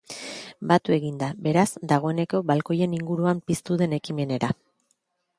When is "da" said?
1.23-1.27